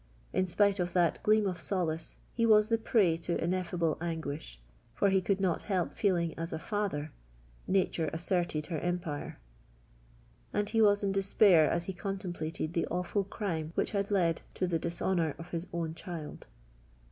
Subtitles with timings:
[0.33, 5.21] In spite of that gleam of solace he was the prey to ineffable anguish,—for he
[5.21, 7.11] could not help feeling as a father:
[7.67, 13.91] nature asserted her empire,—and he was in despair as he contemplated the awful crime which
[13.91, 16.47] had led to the dishonour of his own child!